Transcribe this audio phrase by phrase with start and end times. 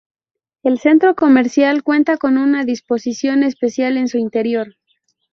[0.63, 4.69] El centro comercial cuenta con una disposición especial en su interior.